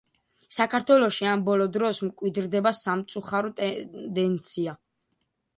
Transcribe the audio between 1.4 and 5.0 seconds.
ბოლო დროს მკვიდრდება სამწუხარო ტენდენცია.